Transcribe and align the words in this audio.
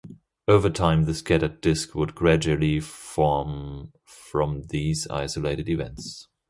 Over 0.47 0.71
time, 0.71 1.03
the 1.05 1.13
scattered 1.13 1.61
disc 1.61 1.93
would 1.93 2.15
gradually 2.15 2.79
form 2.79 3.93
from 4.03 4.63
these 4.69 5.07
isolated 5.09 5.69
events. 5.69 6.27